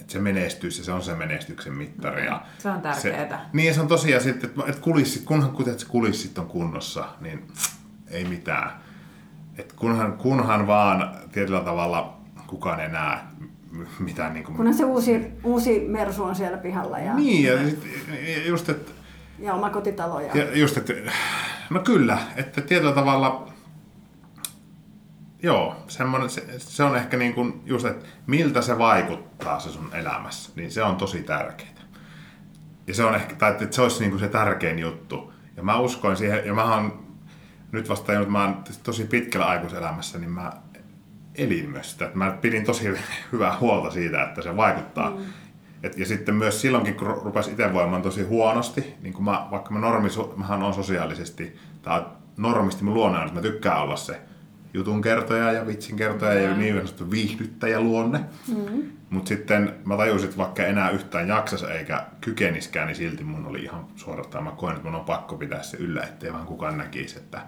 [0.00, 2.26] että se menestyy ja se on se menestyksen mittari.
[2.26, 3.36] Ja Se on tärkeetä.
[3.36, 6.46] Se, niin ja se on tosiaan sitten, että, että kulissit, kunhan kuten se kulissit on
[6.46, 7.48] kunnossa, niin
[8.10, 8.85] ei mitään.
[9.58, 13.18] Et kunhan, kunhan vaan tietyllä tavalla kukaan ei näe
[13.98, 14.56] mitään niin kuin...
[14.56, 17.52] Kunhan se uusi, uusi Mersu on siellä pihalla ja, Niin, ja
[18.46, 18.92] just, että
[19.38, 20.20] ja oma kotitalo.
[20.20, 20.92] Ja, ja just, että,
[21.70, 23.48] no kyllä, että tietyllä tavalla,
[25.42, 29.90] Joo, semmoinen, se, se on ehkä niin kuin just, että miltä se vaikuttaa se sun
[29.94, 31.70] elämässä, niin se on tosi tärkeää.
[32.86, 35.32] Ja se on ehkä, tai että se olisi niin kuin se tärkein juttu.
[35.56, 37.05] Ja mä uskoin siihen, ja mä oon
[37.76, 40.52] nyt vasta että mä oon tosi pitkällä aikuiselämässä, niin mä
[41.34, 42.04] elin myös sitä.
[42.04, 42.88] Että mä pidin tosi
[43.32, 45.10] hyvää huolta siitä, että se vaikuttaa.
[45.10, 45.24] Mm.
[45.82, 49.70] Et, ja sitten myös silloinkin, kun rupesi itse voimaan tosi huonosti, niin kun mä, vaikka
[49.70, 52.04] mä normi, mähän on sosiaalisesti, tai
[52.36, 54.20] normisti mun luonne että mä tykkään olla se
[54.76, 58.20] jutun kertoja ja vitsin kertoja ja niin sanottu viihdyttäjä luonne.
[58.48, 58.82] Mm.
[59.10, 63.62] Mutta sitten mä tajusin, että vaikka enää yhtään jaksas eikä kykeniskään, niin silti mun oli
[63.62, 67.18] ihan suorastaan, mä koen, että mun on pakko pitää se yllä, ettei vaan kukaan näkisi,
[67.18, 67.38] että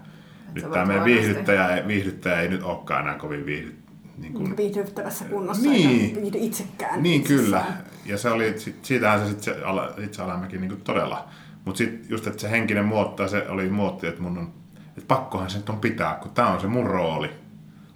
[0.49, 3.77] Et nyt tämä meidän viihdyttäjä, viihdyttäjä ei nyt olekaan enää kovin viihdy,
[4.19, 7.03] niin kuin, viihdyttävässä kunnossa niin, ja viihdy itsekään.
[7.03, 7.45] Niin itsessään.
[7.45, 7.65] kyllä,
[8.07, 11.29] ja se oli, siitähän se sitten se itse alamäkin niin todella.
[11.65, 14.53] Mutta sitten just, että se henkinen muotti, se oli muotti, että mun on
[14.99, 17.31] että pakkohan se nyt on pitää, kun tämä on se mun rooli.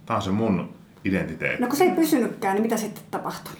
[0.05, 0.73] Tämä on se mun
[1.05, 1.61] identiteetti.
[1.61, 3.53] No kun se ei pysynytkään, niin mitä sitten tapahtui?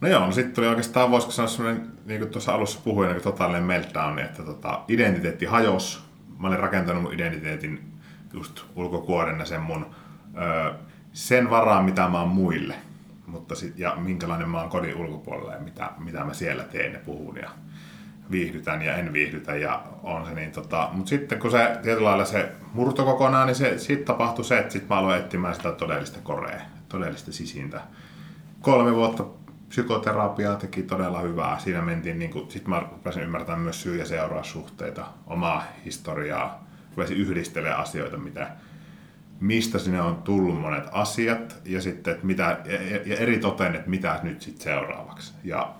[0.00, 3.22] No joo, no sitten tuli oikeastaan, voisiko sanoa semmoinen, niin kuin tuossa alussa puhuin, niin
[3.22, 6.04] totaalinen meltdown, että tota, identiteetti hajos.
[6.38, 7.92] Mä olin rakentanut mun identiteetin
[8.32, 9.86] just ulkokuorena sen mun,
[10.36, 10.74] ö,
[11.12, 12.74] sen varaan, mitä mä oon muille.
[13.26, 16.98] Mutta sit, ja minkälainen mä oon kodin ulkopuolella ja mitä, mitä mä siellä teen ja
[17.06, 17.36] puhun.
[17.36, 17.50] Ja,
[18.30, 22.24] viihdytän ja en viihdytä ja on se niin tota, mutta sitten kun se tietyllä lailla
[22.24, 26.20] se murto kokonaan, niin se, siitä tapahtui se, että sitten mä aloin etsimään sitä todellista
[26.22, 27.80] korea, todellista sisintä.
[28.60, 29.24] Kolme vuotta
[29.68, 31.58] psykoterapiaa teki todella hyvää.
[31.58, 37.80] Siinä mentiin, niin sitten mä rupesin ymmärtämään myös syy- ja seuraussuhteita, omaa historiaa, rupesin yhdistelemään
[37.80, 38.50] asioita, mitä,
[39.40, 43.90] mistä sinne on tullut monet asiat ja sitten, että mitä, ja, ja eri toten, että
[43.90, 45.34] mitä nyt sitten seuraavaksi.
[45.44, 45.74] Ja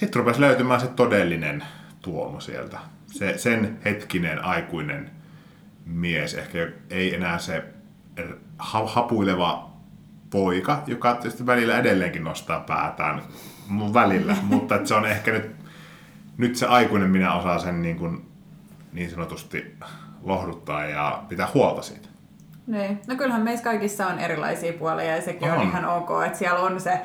[0.00, 1.64] sitten rupesi löytymään se todellinen
[2.02, 2.78] Tuomo sieltä.
[3.06, 5.10] Se, sen hetkinen aikuinen
[5.86, 7.64] mies, ehkä ei enää se
[8.58, 9.70] hapuileva
[10.30, 13.22] poika, joka tietysti välillä edelleenkin nostaa päätään
[13.68, 15.50] mun välillä, mutta se on ehkä nyt,
[16.36, 18.26] nyt se aikuinen minä osaa sen niin, kuin,
[18.92, 19.76] niin sanotusti
[20.22, 22.08] lohduttaa ja pitää huolta siitä.
[22.66, 23.00] Niin.
[23.06, 26.60] No kyllähän meissä kaikissa on erilaisia puolia ja sekin on, on ihan ok, että siellä
[26.60, 27.00] on se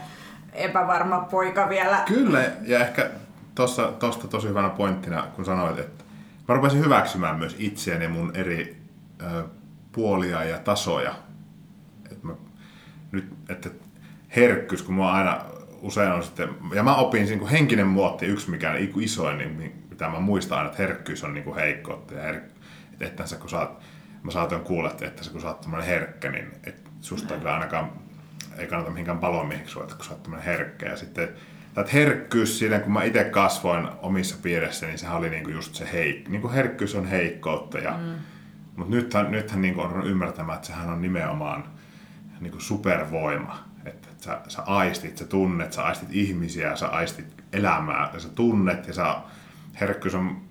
[0.56, 2.04] epävarma poika vielä.
[2.06, 3.10] Kyllä, ja ehkä
[3.56, 3.92] tuossa
[4.30, 6.04] tosi hyvänä pointtina, kun sanoit, että
[6.48, 8.78] mä rupesin hyväksymään myös itseäni mun eri
[9.22, 9.44] ö,
[9.92, 11.16] puolia ja tasoja.
[12.12, 12.34] Et mä,
[13.12, 13.70] nyt, että
[14.36, 15.42] herkkyys, kun mä aina
[15.82, 19.86] usein on sitten, ja mä opin niin kuin henkinen muotti, yksi mikä on isoin, niin
[19.90, 22.14] mitä mä muistan aina, että herkkyys on niin kuin heikkoutta.
[22.14, 22.36] Ja her,
[23.02, 23.80] että, että kun sä oot,
[24.24, 27.92] mä saatoin kuulla, että, että kun sä oot herkkä, niin et susta kyllä ainakaan
[28.58, 30.86] ei kannata mihinkään palomieheksi ruveta, kun sä oot herkkä.
[30.86, 31.30] Ja sitten
[31.82, 35.90] että herkkyys siinä, kun mä itse kasvoin omissa piirissä, niin sehän oli niinku just se
[35.94, 37.78] heik, niinku herkkyys on heikkoutta.
[37.78, 38.16] Ja, mm.
[38.76, 41.64] Mutta nythän, nythän niinku on ymmärtämään, että sehän on nimenomaan
[42.40, 43.64] niinku supervoima.
[43.86, 48.30] Että et sä, sä aistit, sä tunnet, sä aistit ihmisiä, sä aistit elämää, ja sä
[48.30, 49.16] tunnet, ja sä,
[49.82, 50.42] herkkyys on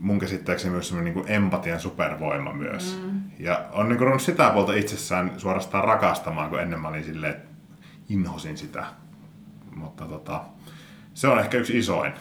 [0.00, 3.00] mun käsittääkseni myös semmoinen niin empatian supervoima myös.
[3.02, 3.20] Mm.
[3.38, 7.48] Ja on niin kuin sitä puolta itsessään suorastaan rakastamaan, kun ennen mä olin silleen, että
[8.08, 8.84] inhosin sitä.
[9.76, 10.40] Mutta tota,
[11.14, 12.12] se on ehkä yksi isoin.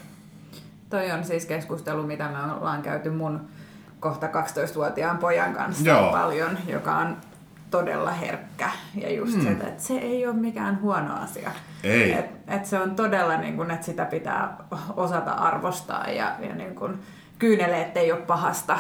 [0.89, 3.41] Toi on siis keskustelu, mitä me ollaan käyty mun
[3.99, 6.11] kohta 12-vuotiaan pojan kanssa Joo.
[6.11, 7.17] paljon, joka on
[7.71, 8.69] todella herkkä.
[8.95, 9.43] Ja just mm.
[9.43, 11.51] se, että se ei ole mikään huono asia.
[11.83, 12.11] Ei.
[12.11, 14.57] Et, et se on todella, niin kun, että sitä pitää
[14.95, 16.99] osata arvostaa ja, ja niin kun,
[17.39, 18.79] kyyneleet ei ole pahasta.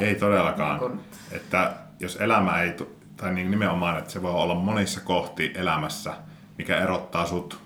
[0.00, 0.80] Ei todellakaan.
[0.80, 1.00] Niin kun...
[1.32, 2.76] Että jos elämä ei,
[3.16, 6.14] tai niin nimenomaan, että se voi olla monissa kohti elämässä,
[6.58, 7.60] mikä erottaa sut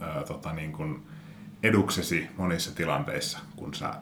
[0.00, 1.06] ää, tota niin kuin
[1.62, 3.94] eduksesi monissa tilanteissa, kun sä,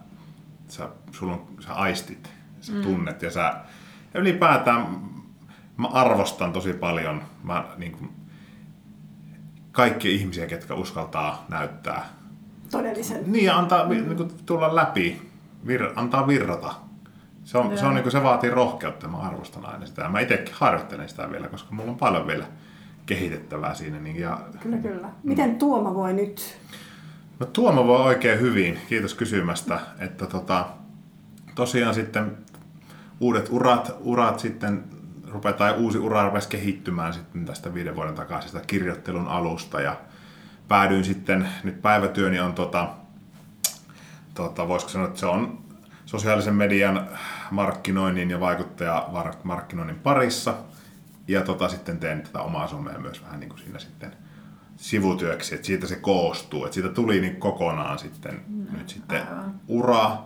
[0.69, 2.83] sä, sulla on, sä aistit, sä mm.
[2.83, 3.55] tunnet ja sä
[4.15, 5.01] ja ylipäätään
[5.77, 8.11] mä arvostan tosi paljon mä, niin kuin,
[9.73, 12.09] kaikkia ihmisiä, ketkä uskaltaa näyttää
[12.71, 13.33] todellisen.
[13.33, 13.91] Niin, ja antaa mm.
[13.91, 15.32] niin kuin, tulla läpi
[15.67, 16.75] vir, antaa virrata.
[17.45, 20.09] Se, on, se, on, niin kuin, se vaatii rohkeutta mä arvostan aina sitä.
[20.09, 22.45] mä itsekin harjoittelen sitä vielä, koska mulla on paljon vielä
[23.07, 23.99] kehitettävää siinä.
[23.99, 25.09] Niin, ja, kyllä, kyllä.
[25.23, 26.59] Miten Tuoma voi nyt?
[27.41, 29.81] No Tuoma voi oikein hyvin, kiitos kysymästä.
[29.99, 30.67] Että tota,
[31.55, 32.37] tosiaan sitten
[33.21, 34.85] uudet urat, urat sitten
[35.29, 39.97] rupeaa, tai uusi ura rupesi kehittymään sitten tästä viiden vuoden takaisesta kirjoittelun alusta ja
[40.69, 42.89] päädyin sitten, nyt päivätyöni on tota,
[44.35, 45.59] tota, voisiko sanoa, että se on
[46.07, 47.09] sosiaalisen median
[47.51, 50.55] markkinoinnin ja vaikuttajamarkkinoinnin parissa.
[51.29, 54.17] Ja tota, sitten teen tätä omaa somea myös vähän niin kuin siinä sitten
[54.77, 56.65] sivutyöksi, että siitä se koostuu.
[56.65, 59.61] Että siitä tuli niin kokonaan sitten no, nyt sitten aivan.
[59.69, 60.19] ura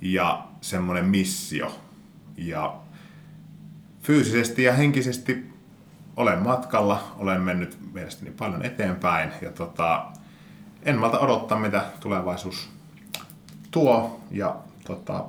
[0.00, 1.78] ja semmoinen missio.
[2.36, 2.76] Ja
[4.02, 5.52] fyysisesti ja henkisesti
[6.16, 10.06] olen matkalla, olen mennyt mielestäni paljon eteenpäin ja tota,
[10.82, 12.71] en malta odottaa, mitä tulevaisuus
[13.72, 14.56] tuo ja
[14.86, 15.24] tota,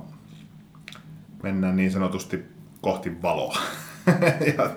[1.42, 2.44] mennään niin sanotusti
[2.80, 3.58] kohti valoa.
[4.56, 4.70] ja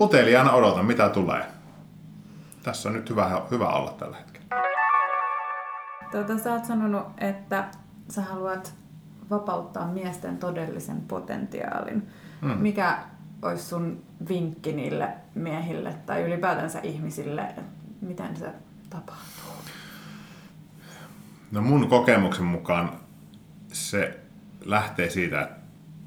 [0.00, 1.46] uteliaana odotan, mitä tulee.
[2.62, 4.46] Tässä on nyt hyvä, hyvä olla tällä hetkellä.
[6.12, 7.68] Tota, sä oot sanonut, että
[8.08, 8.74] sä haluat
[9.30, 12.08] vapauttaa miesten todellisen potentiaalin.
[12.42, 12.58] Hmm.
[12.58, 12.98] Mikä
[13.42, 17.62] olisi sun vinkki niille miehille tai ylipäätänsä ihmisille, että
[18.00, 18.46] miten se
[18.90, 19.59] tapahtuu?
[21.50, 22.92] No mun kokemuksen mukaan
[23.72, 24.20] se
[24.64, 25.56] lähtee siitä, että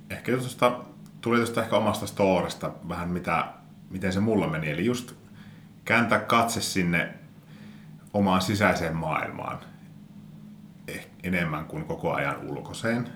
[0.09, 0.79] ehkä tuosta,
[1.21, 3.45] tuli tuosta ehkä omasta storesta vähän mitä,
[3.89, 4.69] miten se mulla meni.
[4.69, 5.13] Eli just
[5.85, 7.13] kääntää katse sinne
[8.13, 9.59] omaan sisäiseen maailmaan
[10.87, 13.09] eh, enemmän kuin koko ajan ulkoiseen.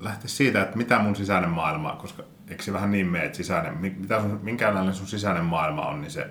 [0.00, 3.78] Lähteä siitä, että mitä mun sisäinen maailma, koska eikö se vähän niin mene, että sisäinen,
[3.78, 6.30] mitä sun, minkälainen sun sisäinen maailma on, niin se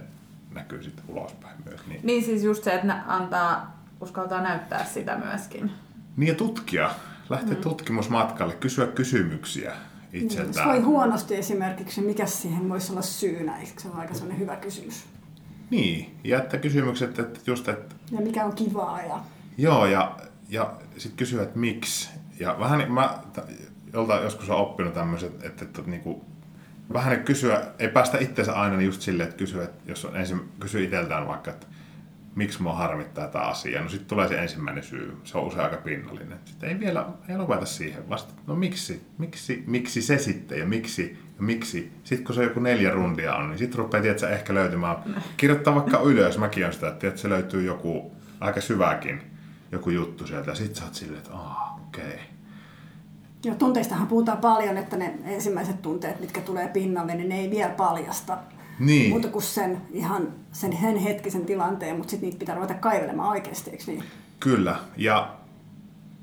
[0.54, 1.88] näkyy sitten ulospäin myös.
[1.88, 5.72] Niin, niin siis just se, että antaa, uskaltaa näyttää sitä myöskin.
[6.18, 6.90] Niin ja tutkia,
[7.30, 7.62] lähteä mm.
[7.62, 9.74] tutkimusmatkalle, kysyä kysymyksiä
[10.14, 10.54] itseltään.
[10.54, 14.56] Se voi huonosti esimerkiksi, mikä siihen voisi olla syynä, eikö se ole aika sellainen hyvä
[14.56, 15.06] kysymys?
[15.70, 17.96] Niin, ja että kysymykset, että just, että...
[18.12, 19.20] Ja mikä on kivaa ja...
[19.58, 20.18] Joo, ja,
[20.50, 22.10] ja sitten kysyä, että miksi.
[22.40, 23.20] Ja vähän niin, mä
[23.94, 26.22] jolta joskus on oppinut tämmöiset, että, että, että niin kuin,
[26.94, 30.84] vähän kysyä, ei päästä itseensä aina just silleen, että kysyä, että jos on ensin, kysyy
[30.84, 31.68] itseltään vaikka, että
[32.38, 33.82] miksi mua harmittaa tämä asia.
[33.82, 36.40] No sitten tulee se ensimmäinen syy, se on usein aika pinnallinen.
[36.46, 41.18] Sitten ei vielä, ei lopeta siihen vasta, no miksi, miksi, miksi se sitten ja miksi
[41.38, 41.92] ja miksi.
[42.04, 44.96] Sitten kun se joku neljä rundia on, niin sitten rupeaa tiedätkö, ehkä löytymään,
[45.38, 49.22] kirjoittaa vaikka ylös, mäkin on sitä, että se löytyy joku aika syväkin
[49.72, 52.04] joku juttu sieltä ja sitten sä oot silleen, että aah, okei.
[52.06, 52.18] Okay.
[53.44, 57.70] Joo, tunteistahan puhutaan paljon, että ne ensimmäiset tunteet, mitkä tulee pinnalle, niin ne ei vielä
[57.70, 58.38] paljasta
[58.80, 59.10] niin.
[59.10, 63.72] muuta kuin sen ihan sen, sen hetkisen tilanteen, mutta sitten niitä pitää ruveta kaivelemaan oikeasti,
[63.72, 64.04] eikö niin?
[64.40, 65.36] Kyllä, ja,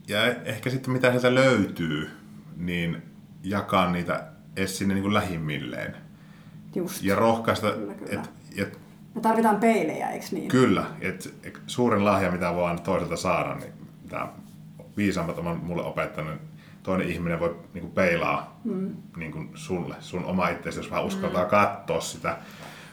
[0.09, 2.11] ja ehkä sitten mitä sieltä löytyy,
[2.57, 3.03] niin
[3.43, 5.97] jakaa niitä edes sinne niin kuin lähimmilleen.
[6.75, 7.03] Just.
[7.03, 7.75] Ja rohkaista,
[8.09, 8.79] että et,
[9.14, 10.49] me tarvitaan peilejä, eikö niin?
[10.49, 11.29] Kyllä, että
[11.67, 14.29] suurin lahja, mitä voi toiselta saada, niin mitä
[14.97, 16.40] viisaammat on mulle opettanut,
[16.85, 18.97] toinen ihminen voi niin kuin peilaa mm.
[19.16, 21.51] niin kuin sulle, sun oma itsesi, jos vähän uskaltaa mm.
[21.51, 22.37] katsoa sitä.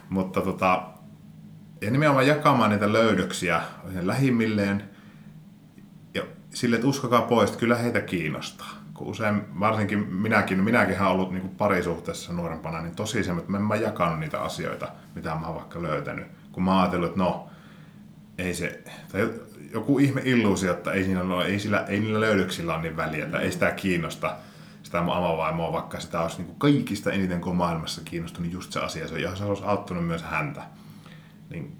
[0.08, 0.82] Mutta tota,
[1.80, 3.62] ja nimenomaan jakamaan niitä löydöksiä
[4.02, 4.82] lähimmilleen
[6.14, 8.70] ja sille, että uskokaa pois, että kyllä heitä kiinnostaa.
[8.94, 13.74] Kun usein, varsinkin minäkin, minäkin olen ollut niin parisuhteessa nuorempana, niin tosi se, että mä
[13.74, 16.26] en jakanut niitä asioita, mitä mä oon vaikka löytänyt.
[16.52, 17.48] Kun mä ajatellut, että no,
[18.38, 19.30] ei se, tai
[19.72, 23.24] joku ihme illuusio, että ei, siinä ole, ei, sillä, ei niillä löydöksillä ole niin väliä,
[23.24, 24.36] että ei sitä kiinnosta
[24.82, 29.08] sitä amavaimoa, vaikka sitä olisi niin kuin kaikista eniten kuin maailmassa kiinnostunut just se asia,
[29.08, 30.62] se, ja se olisi auttanut myös häntä.
[31.50, 31.76] Niin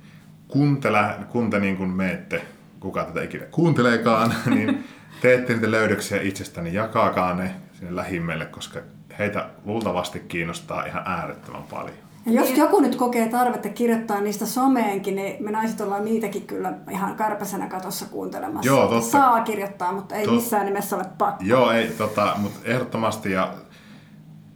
[0.49, 0.89] kun te,
[1.29, 2.45] kun te niin kuin meette,
[2.81, 4.85] kuka tätä ikinä kuunteleekaan, niin
[5.21, 8.81] teette niitä löydöksiä itsestäni, niin jakaakaa ne sinne lähimmille, koska
[9.19, 11.97] heitä luultavasti kiinnostaa ihan äärettömän paljon.
[12.27, 12.59] Ja jos niin.
[12.59, 17.69] joku nyt kokee tarvetta kirjoittaa niistä someenkin, niin me naiset ollaan niitäkin kyllä ihan karpasena
[17.69, 18.67] katossa kuuntelemassa.
[18.67, 19.11] Joo, totta.
[19.11, 20.35] Saa kirjoittaa, mutta ei Tot...
[20.35, 21.45] missään nimessä ole pakko.
[21.45, 23.33] Joo, ei, tota, mutta ehdottomasti.
[23.33, 23.55] Ja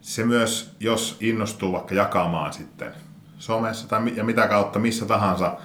[0.01, 2.91] se myös, jos innostuu vaikka jakamaan sitten
[3.37, 5.57] somessa tai ja mitä kautta missä tahansa,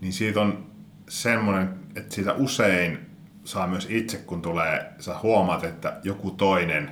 [0.00, 0.66] niin siitä on
[1.08, 2.98] semmoinen, että siitä usein
[3.44, 6.90] saa myös itse, kun tulee, sä huomaat, että joku toinen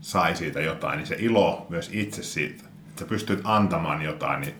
[0.00, 2.67] sai siitä jotain, niin se ilo myös itse siitä
[2.98, 4.54] sä pystyt antamaan jotain, niin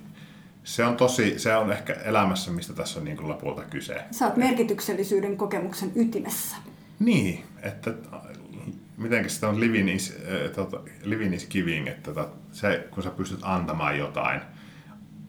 [0.65, 4.05] se on tosi, se on ehkä elämässä, mistä tässä on niin kuin lopulta kyse.
[4.11, 6.57] Sä oot merkityksellisyyden kokemuksen ytimessä.
[6.99, 7.95] Niin, että
[8.97, 13.11] miten sitä on living is, äh, tota, living is giving, että tota, se, kun sä
[13.11, 14.41] pystyt antamaan jotain,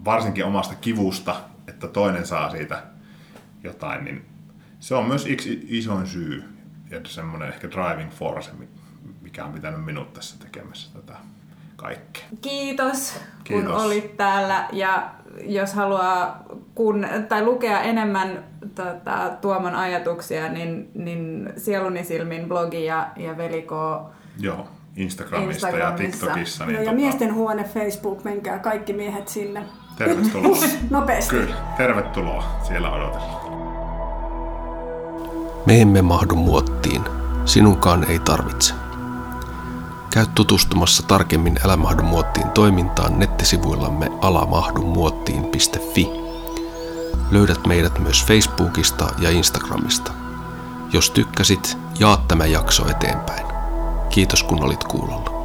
[0.05, 1.35] varsinkin omasta kivusta,
[1.67, 2.83] että toinen saa siitä
[3.63, 4.25] jotain, niin
[4.79, 6.43] se on myös yksi isoin syy
[6.89, 8.51] ja semmoinen ehkä driving force,
[9.21, 11.17] mikä on pitänyt minut tässä tekemässä tätä
[11.79, 12.23] kaikkea.
[12.41, 15.09] Kiitos, Kiitos, kun olit täällä ja
[15.41, 16.43] jos haluaa
[16.75, 18.43] kun, tai lukea enemmän
[18.75, 26.03] tota, Tuomon ajatuksia, niin, niin Sielunisilmin blogi ja, ja Veliko Joo, Instagramista Instagramissa.
[26.03, 26.65] ja TikTokissa.
[26.65, 26.91] Niin ja, tota...
[26.91, 29.63] ja miesten huone Facebook, menkää kaikki miehet sinne.
[29.97, 30.57] Tervetuloa.
[30.89, 31.35] Nopeasti.
[31.35, 32.43] Kyllä, tervetuloa.
[32.67, 33.49] Siellä odotellaan.
[35.65, 37.01] Me emme mahdu muottiin.
[37.45, 38.73] Sinunkaan ei tarvitse.
[40.13, 46.09] Käy tutustumassa tarkemmin Älämahdun muottiin toimintaan nettisivuillamme alamahdunmuottiin.fi.
[47.31, 50.11] Löydät meidät myös Facebookista ja Instagramista.
[50.93, 53.45] Jos tykkäsit, jaa tämä jakso eteenpäin.
[54.09, 55.38] Kiitos kun olit kuulolla.